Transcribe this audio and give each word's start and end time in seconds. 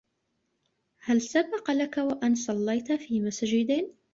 هل 0.99 1.21
سبق 1.21 1.71
لك 1.71 1.97
و 1.97 2.09
أن 2.09 2.35
صلّيت 2.35 2.91
في 2.91 3.21
مسجد؟ 3.21 3.95